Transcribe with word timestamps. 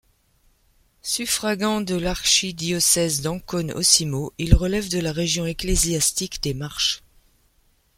Suffragant 1.03 1.79
de 1.79 1.93
l'archidiocèse 1.93 3.21
d'Ancône-Osimo, 3.21 4.33
il 4.39 4.55
relève 4.55 4.89
de 4.89 4.97
la 4.97 5.11
région 5.11 5.45
ecclésiastique 5.45 6.41
des 6.41 6.55
Marches. 6.55 7.03